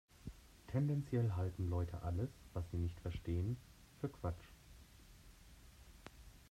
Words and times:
Tendenziell 0.65 1.33
halten 1.35 1.69
Leute 1.69 2.01
alles, 2.01 2.31
was 2.55 2.63
sie 2.71 2.77
nicht 2.77 2.99
verstehen, 3.01 3.55
für 3.99 4.09
Quatsch. 4.09 4.47